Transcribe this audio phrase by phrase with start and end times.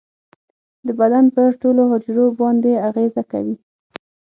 [0.85, 3.55] د بدن پر ټولو حجرو باندې اغیزه کوي.